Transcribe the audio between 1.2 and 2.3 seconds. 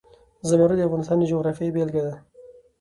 جغرافیې بېلګه ده.